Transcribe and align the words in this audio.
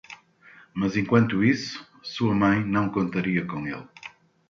Mas 0.73 0.97
enquanto 0.97 1.43
isso, 1.43 1.87
sua 2.01 2.33
mãe 2.33 2.65
não 2.65 2.89
contaria 2.89 3.45
com 3.45 3.67
ele. 3.67 3.87